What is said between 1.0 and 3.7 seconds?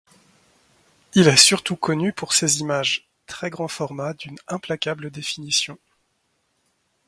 Il est surtout connu pour ses images très grands